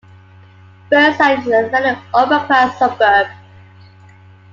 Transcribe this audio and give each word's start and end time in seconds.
Burnside 0.89 1.41
is 1.45 1.45
a 1.45 1.69
fairly 1.69 1.95
upper 2.11 2.43
class 2.47 2.79
suburb. 2.79 3.27